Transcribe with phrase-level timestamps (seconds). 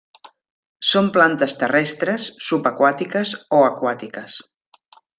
[0.91, 4.43] Són plantes terrestres, subaquàtiques o aquàtiques.